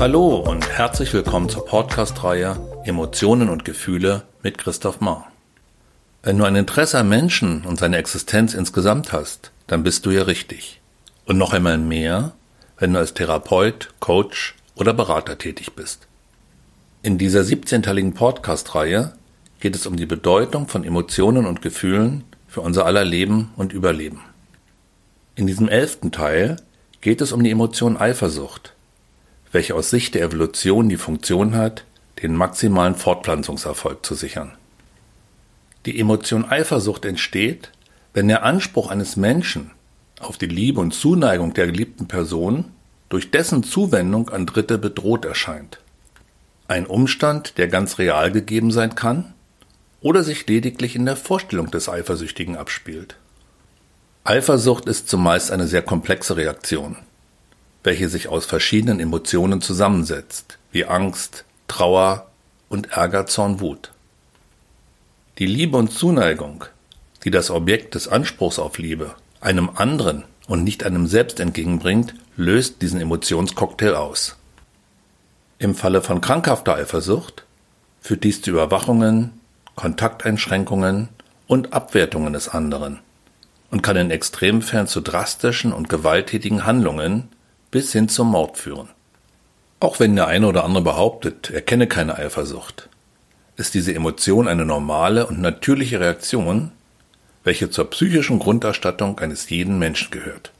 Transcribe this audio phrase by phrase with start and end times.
[0.00, 2.56] Hallo und herzlich willkommen zur Podcast-Reihe
[2.86, 5.30] Emotionen und Gefühle mit Christoph Mahr.
[6.22, 10.26] Wenn du ein Interesse am Menschen und seine Existenz insgesamt hast, dann bist du hier
[10.26, 10.80] richtig.
[11.26, 12.32] Und noch einmal mehr,
[12.78, 16.06] wenn du als Therapeut, Coach oder Berater tätig bist.
[17.02, 19.12] In dieser 17-teiligen Podcast-Reihe
[19.60, 24.22] geht es um die Bedeutung von Emotionen und Gefühlen für unser aller Leben und Überleben.
[25.34, 26.56] In diesem elften Teil
[27.02, 28.72] geht es um die Emotion Eifersucht,
[29.52, 31.84] welche aus Sicht der Evolution die Funktion hat,
[32.22, 34.52] den maximalen Fortpflanzungserfolg zu sichern.
[35.86, 37.70] Die Emotion Eifersucht entsteht,
[38.12, 39.70] wenn der Anspruch eines Menschen
[40.20, 42.66] auf die Liebe und Zuneigung der geliebten Person
[43.08, 45.80] durch dessen Zuwendung an Dritte bedroht erscheint.
[46.68, 49.34] Ein Umstand, der ganz real gegeben sein kann
[50.00, 53.16] oder sich lediglich in der Vorstellung des Eifersüchtigen abspielt.
[54.22, 56.96] Eifersucht ist zumeist eine sehr komplexe Reaktion,
[57.82, 62.26] welche sich aus verschiedenen Emotionen zusammensetzt, wie Angst, Trauer
[62.68, 63.92] und Ärger, Zorn, Wut.
[65.38, 66.64] Die Liebe und Zuneigung,
[67.24, 72.82] die das Objekt des Anspruchs auf Liebe einem anderen und nicht einem selbst entgegenbringt, löst
[72.82, 74.36] diesen Emotionscocktail aus.
[75.58, 77.44] Im Falle von krankhafter Eifersucht
[78.00, 79.32] führt dies zu Überwachungen,
[79.76, 81.08] Kontakteinschränkungen
[81.46, 82.98] und Abwertungen des anderen
[83.70, 87.28] und kann in Extremfällen zu drastischen und gewalttätigen Handlungen
[87.70, 88.88] bis hin zum Mord führen.
[89.78, 92.88] Auch wenn der eine oder andere behauptet, er kenne keine Eifersucht,
[93.56, 96.72] ist diese Emotion eine normale und natürliche Reaktion,
[97.44, 100.52] welche zur psychischen Grunderstattung eines jeden Menschen gehört.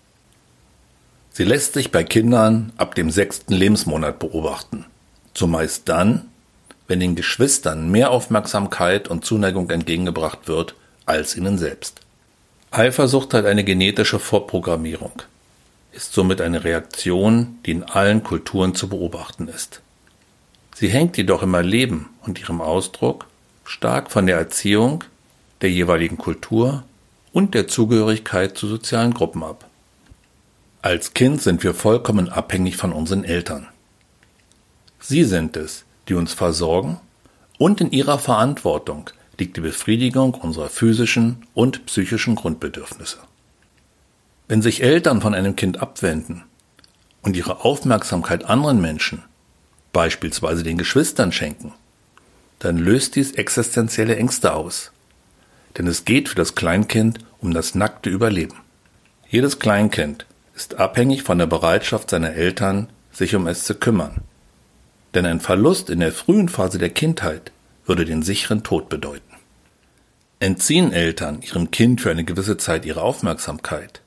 [1.31, 4.87] Sie lässt sich bei Kindern ab dem sechsten Lebensmonat beobachten,
[5.35, 6.27] zumeist dann,
[6.89, 10.75] wenn den Geschwistern mehr Aufmerksamkeit und Zuneigung entgegengebracht wird
[11.07, 12.01] als ihnen selbst.
[12.73, 15.23] Eifersucht hat eine genetische Vorprogrammierung,
[15.93, 19.83] ist somit eine Reaktion, die in allen Kulturen zu beobachten ist.
[20.75, 23.27] Sie hängt jedoch im Erleben und ihrem Ausdruck
[23.65, 25.05] stark von der Erziehung,
[25.61, 26.85] der jeweiligen Kultur
[27.33, 29.69] und der Zugehörigkeit zu sozialen Gruppen ab.
[30.83, 33.69] Als Kind sind wir vollkommen abhängig von unseren Eltern.
[34.99, 36.99] Sie sind es, die uns versorgen,
[37.59, 43.19] und in ihrer Verantwortung liegt die Befriedigung unserer physischen und psychischen Grundbedürfnisse.
[44.51, 46.43] Wenn sich Eltern von einem Kind abwenden
[47.23, 49.23] und ihre Aufmerksamkeit anderen Menschen,
[49.93, 51.73] beispielsweise den Geschwistern, schenken,
[52.59, 54.91] dann löst dies existenzielle Ängste aus.
[55.79, 58.57] Denn es geht für das Kleinkind um das nackte Überleben.
[59.29, 64.17] Jedes Kleinkind ist abhängig von der Bereitschaft seiner Eltern, sich um es zu kümmern.
[65.15, 67.53] Denn ein Verlust in der frühen Phase der Kindheit
[67.87, 69.33] würde den sicheren Tod bedeuten.
[70.41, 74.03] Entziehen Eltern ihrem Kind für eine gewisse Zeit ihre Aufmerksamkeit,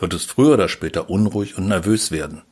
[0.00, 2.42] wird es früher oder später unruhig und nervös werden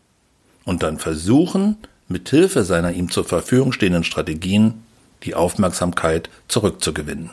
[0.64, 1.78] und dann versuchen,
[2.09, 4.84] mit Hilfe seiner ihm zur Verfügung stehenden Strategien
[5.22, 7.31] die Aufmerksamkeit zurückzugewinnen.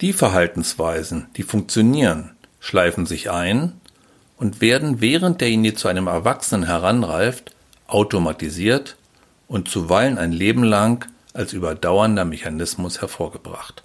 [0.00, 3.72] Die Verhaltensweisen, die funktionieren, schleifen sich ein
[4.36, 7.54] und werden während derjenige zu einem Erwachsenen heranreift,
[7.86, 8.96] automatisiert
[9.46, 13.84] und zuweilen ein Leben lang als überdauernder Mechanismus hervorgebracht.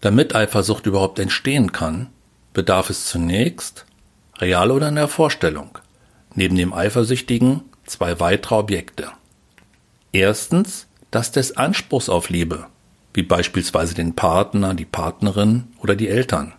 [0.00, 2.08] Damit Eifersucht überhaupt entstehen kann,
[2.52, 3.86] bedarf es zunächst,
[4.38, 5.78] real oder in der Vorstellung,
[6.34, 9.10] neben dem Eifersüchtigen zwei weitere Objekte.
[10.12, 12.66] Erstens das des Anspruchs auf Liebe,
[13.12, 16.52] wie beispielsweise den Partner, die Partnerin oder die Eltern.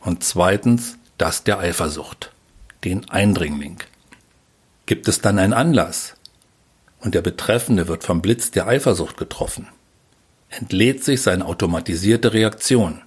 [0.00, 2.32] Und zweitens das der Eifersucht,
[2.84, 3.78] den Eindringling.
[4.86, 6.14] Gibt es dann einen Anlass
[7.00, 9.68] und der Betreffende wird vom Blitz der Eifersucht getroffen,
[10.50, 13.02] entlädt sich seine automatisierte Reaktion,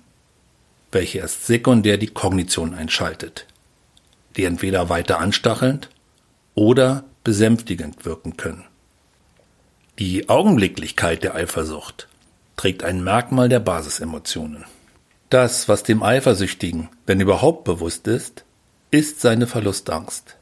[0.91, 3.45] welche erst sekundär die Kognition einschaltet,
[4.37, 5.89] die entweder weiter anstachelnd
[6.53, 8.65] oder besänftigend wirken können.
[9.99, 12.07] Die Augenblicklichkeit der Eifersucht
[12.57, 14.65] trägt ein Merkmal der Basisemotionen.
[15.29, 18.45] Das, was dem Eifersüchtigen, wenn überhaupt bewusst ist,
[18.91, 20.37] ist seine Verlustangst.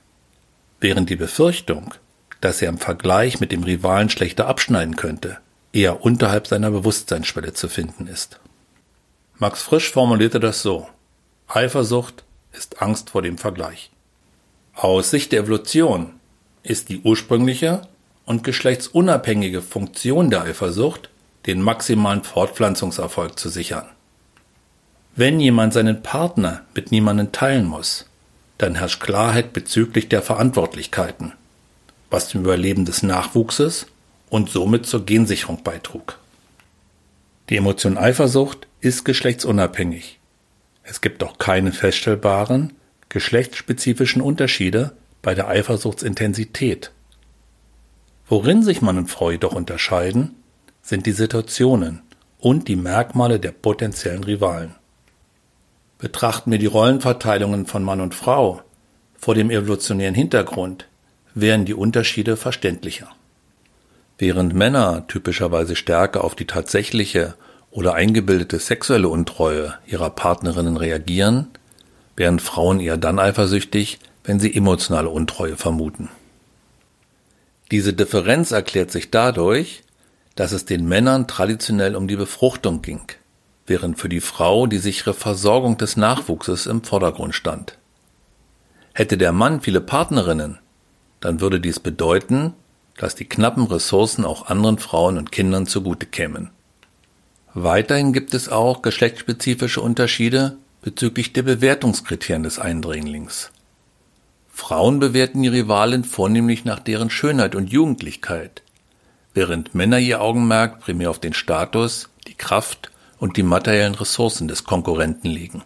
[0.79, 1.93] Während die Befürchtung,
[2.41, 5.37] dass er im Vergleich mit dem Rivalen schlechter abschneiden könnte,
[5.71, 8.39] eher unterhalb seiner Bewusstseinsschwelle zu finden ist.
[9.37, 10.87] Max Frisch formulierte das so.
[11.47, 12.23] Eifersucht
[12.53, 13.91] ist Angst vor dem Vergleich.
[14.75, 16.13] Aus Sicht der Evolution
[16.63, 17.81] ist die ursprüngliche
[18.25, 21.09] und geschlechtsunabhängige Funktion der Eifersucht,
[21.45, 23.85] den maximalen Fortpflanzungserfolg zu sichern.
[25.15, 28.05] Wenn jemand seinen Partner mit niemandem teilen muss,
[28.57, 31.33] dann herrscht Klarheit bezüglich der Verantwortlichkeiten,
[32.09, 33.87] was zum Überleben des Nachwuchses
[34.29, 36.17] und somit zur Gensicherung beitrug.
[37.49, 40.19] Die Emotion Eifersucht ist geschlechtsunabhängig.
[40.83, 42.73] Es gibt auch keine feststellbaren,
[43.09, 44.91] geschlechtsspezifischen Unterschiede
[45.21, 46.91] bei der Eifersuchtsintensität.
[48.27, 50.35] Worin sich Mann und Frau jedoch unterscheiden,
[50.81, 52.01] sind die Situationen
[52.39, 54.75] und die Merkmale der potenziellen Rivalen.
[55.97, 58.61] Betrachten wir die Rollenverteilungen von Mann und Frau
[59.15, 60.87] vor dem evolutionären Hintergrund,
[61.33, 63.07] wären die Unterschiede verständlicher.
[64.17, 67.35] Während Männer typischerweise stärker auf die tatsächliche
[67.73, 71.47] oder eingebildete sexuelle Untreue ihrer Partnerinnen reagieren,
[72.15, 76.09] wären Frauen eher dann eifersüchtig, wenn sie emotionale Untreue vermuten.
[77.71, 79.83] Diese Differenz erklärt sich dadurch,
[80.35, 83.01] dass es den Männern traditionell um die Befruchtung ging,
[83.65, 87.79] während für die Frau die sichere Versorgung des Nachwuchses im Vordergrund stand.
[88.93, 90.59] Hätte der Mann viele Partnerinnen,
[91.21, 92.53] dann würde dies bedeuten,
[92.97, 96.51] dass die knappen Ressourcen auch anderen Frauen und Kindern zugute kämen.
[97.53, 103.51] Weiterhin gibt es auch geschlechtsspezifische Unterschiede bezüglich der Bewertungskriterien des Eindringlings.
[104.51, 108.63] Frauen bewerten die Rivalin vornehmlich nach deren Schönheit und Jugendlichkeit,
[109.33, 114.63] während Männer ihr Augenmerk primär auf den Status, die Kraft und die materiellen Ressourcen des
[114.63, 115.63] Konkurrenten legen.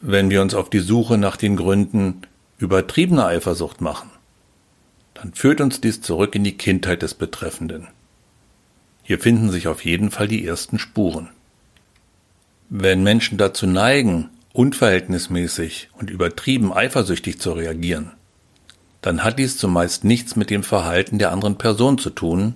[0.00, 2.22] Wenn wir uns auf die Suche nach den Gründen
[2.58, 4.10] übertriebener Eifersucht machen,
[5.14, 7.88] dann führt uns dies zurück in die Kindheit des Betreffenden.
[9.06, 11.28] Hier finden sich auf jeden Fall die ersten Spuren.
[12.68, 18.10] Wenn Menschen dazu neigen, unverhältnismäßig und übertrieben eifersüchtig zu reagieren,
[19.02, 22.54] dann hat dies zumeist nichts mit dem Verhalten der anderen Person zu tun,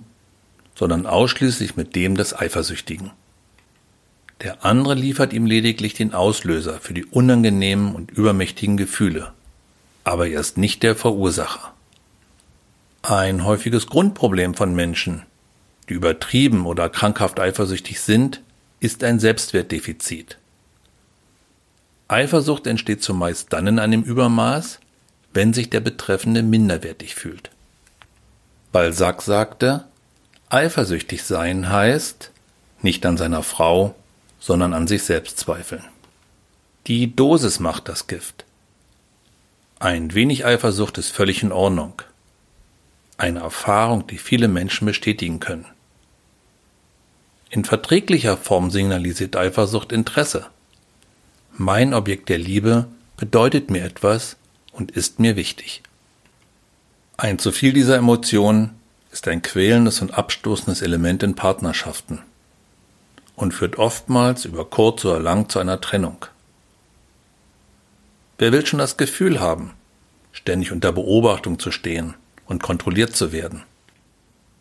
[0.75, 3.11] sondern ausschließlich mit dem des Eifersüchtigen.
[4.41, 9.31] Der andere liefert ihm lediglich den Auslöser für die unangenehmen und übermächtigen Gefühle,
[10.03, 11.73] aber er ist nicht der Verursacher.
[13.03, 15.23] Ein häufiges Grundproblem von Menschen,
[15.91, 18.39] die übertrieben oder krankhaft eifersüchtig sind,
[18.79, 20.37] ist ein Selbstwertdefizit.
[22.07, 24.79] Eifersucht entsteht zumeist dann in einem Übermaß,
[25.33, 27.51] wenn sich der Betreffende minderwertig fühlt.
[28.71, 29.83] Balzac sagte,
[30.47, 32.31] eifersüchtig sein heißt,
[32.81, 33.93] nicht an seiner Frau,
[34.39, 35.83] sondern an sich selbst zweifeln.
[36.87, 38.45] Die Dosis macht das Gift.
[39.77, 42.01] Ein wenig Eifersucht ist völlig in Ordnung.
[43.17, 45.65] Eine Erfahrung, die viele Menschen bestätigen können.
[47.53, 50.45] In verträglicher Form signalisiert Eifersucht Interesse.
[51.57, 52.87] Mein Objekt der Liebe
[53.17, 54.37] bedeutet mir etwas
[54.71, 55.83] und ist mir wichtig.
[57.17, 58.69] Ein zu viel dieser Emotionen
[59.11, 62.19] ist ein quälendes und abstoßendes Element in Partnerschaften
[63.35, 66.25] und führt oftmals über kurz oder lang zu einer Trennung.
[68.37, 69.73] Wer will schon das Gefühl haben,
[70.31, 72.13] ständig unter Beobachtung zu stehen
[72.45, 73.63] und kontrolliert zu werden,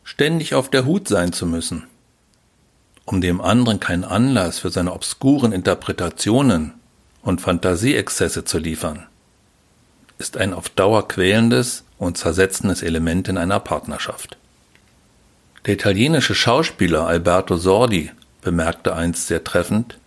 [0.03, 1.87] ständig auf der Hut sein zu müssen,
[3.11, 6.75] um dem anderen keinen Anlass für seine obskuren Interpretationen
[7.23, 9.07] und Fantasieexzesse zu liefern,
[10.19, 14.37] ist ein auf Dauer quälendes und zersetzendes Element in einer Partnerschaft.
[15.67, 18.13] Der italienische Schauspieler Alberto Sordi
[18.43, 19.99] bemerkte einst sehr treffend,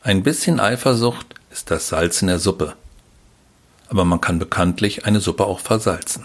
[0.00, 2.74] ein bisschen Eifersucht ist das Salz in der Suppe,
[3.90, 6.24] aber man kann bekanntlich eine Suppe auch versalzen.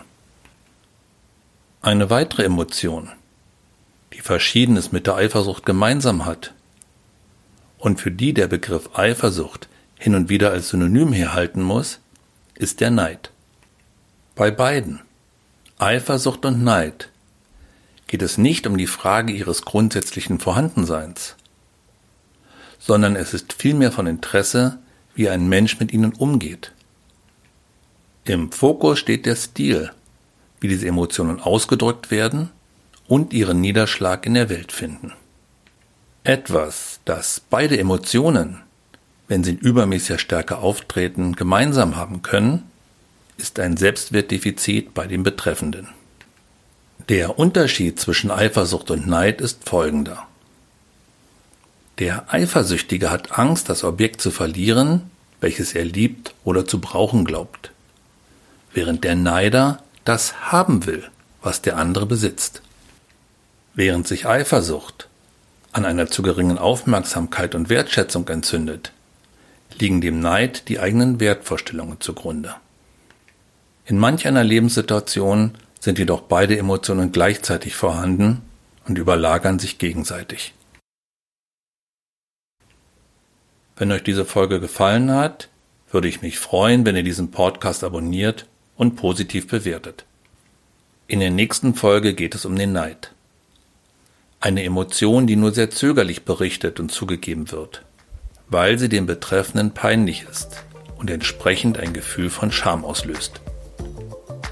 [1.81, 3.12] Eine weitere Emotion,
[4.13, 6.54] die Verschiedenes mit der Eifersucht gemeinsam hat
[7.80, 9.68] und für die der Begriff Eifersucht
[9.98, 12.00] hin und wieder als Synonym herhalten muss,
[12.55, 13.32] ist der Neid.
[14.36, 15.01] Bei beiden,
[15.79, 17.10] Eifersucht und Neid,
[18.08, 21.36] geht es nicht um die Frage ihres grundsätzlichen Vorhandenseins,
[22.79, 24.77] sondern es ist vielmehr von Interesse,
[25.15, 26.72] wie ein Mensch mit ihnen umgeht.
[28.25, 29.91] Im Fokus steht der Stil,
[30.60, 32.51] wie diese Emotionen ausgedrückt werden
[33.07, 35.13] und ihren Niederschlag in der Welt finden.
[36.24, 38.62] Etwas, das beide Emotionen,
[39.27, 42.63] wenn sie in übermäßiger Stärke auftreten, gemeinsam haben können,
[43.38, 45.89] ist ein Selbstwertdefizit bei dem Betreffenden.
[47.10, 50.25] Der Unterschied zwischen Eifersucht und Neid ist folgender.
[52.00, 57.72] Der Eifersüchtige hat Angst, das Objekt zu verlieren, welches er liebt oder zu brauchen glaubt,
[58.74, 61.03] während der Neider das haben will,
[61.41, 62.62] was der andere besitzt.
[63.75, 65.08] Während sich Eifersucht
[65.72, 68.92] an einer zu geringen Aufmerksamkeit und Wertschätzung entzündet,
[69.80, 72.56] liegen dem Neid die eigenen Wertvorstellungen zugrunde.
[73.86, 78.44] In manch einer Lebenssituation sind jedoch beide Emotionen gleichzeitig vorhanden
[78.88, 80.53] und überlagern sich gegenseitig.
[83.75, 85.50] Wenn euch diese Folge gefallen hat,
[85.89, 88.46] würde ich mich freuen, wenn ihr diesen Podcast abonniert
[88.77, 90.06] und positiv bewertet.
[91.08, 93.12] In der nächsten Folge geht es um den Neid.
[94.43, 97.85] Eine Emotion, die nur sehr zögerlich berichtet und zugegeben wird,
[98.50, 100.65] weil sie dem Betreffenden peinlich ist
[100.97, 103.39] und entsprechend ein Gefühl von Scham auslöst.